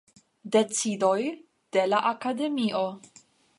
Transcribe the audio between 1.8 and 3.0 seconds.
la Akademio.